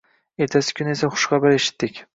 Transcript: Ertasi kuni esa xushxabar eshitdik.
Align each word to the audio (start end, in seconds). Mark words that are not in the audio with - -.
Ertasi 0.45 0.75
kuni 0.79 0.93
esa 0.95 1.11
xushxabar 1.17 1.59
eshitdik. 1.61 2.05